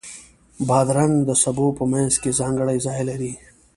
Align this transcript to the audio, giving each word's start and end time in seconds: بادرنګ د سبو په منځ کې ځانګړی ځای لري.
بادرنګ 0.67 1.15
د 1.27 1.31
سبو 1.43 1.67
په 1.77 1.83
منځ 1.91 2.13
کې 2.21 2.37
ځانګړی 2.39 2.77
ځای 2.85 2.99
لري. 3.09 3.33